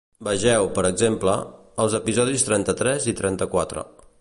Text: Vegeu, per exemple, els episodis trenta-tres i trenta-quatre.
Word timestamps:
Vegeu, 0.27 0.69
per 0.77 0.83
exemple, 0.87 1.35
els 1.85 1.97
episodis 1.99 2.47
trenta-tres 2.49 3.07
i 3.15 3.17
trenta-quatre. 3.21 3.87